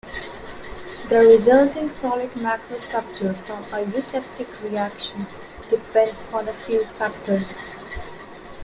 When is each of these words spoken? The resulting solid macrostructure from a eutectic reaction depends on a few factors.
The 1.09 1.19
resulting 1.19 1.91
solid 1.91 2.31
macrostructure 2.31 3.35
from 3.35 3.63
a 3.65 3.85
eutectic 3.85 4.47
reaction 4.63 5.27
depends 5.69 6.25
on 6.33 6.47
a 6.47 6.53
few 6.53 6.83
factors. 6.85 7.65